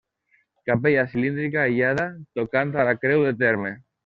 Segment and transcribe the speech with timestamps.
[0.69, 2.09] Capella cilíndrica aïllada,
[2.41, 3.77] tocant a la creu de terme.